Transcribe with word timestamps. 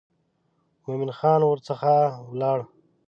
مومن 0.85 1.09
خان 1.17 1.41
ورڅخه 1.45 1.95
ولاړ. 2.31 2.59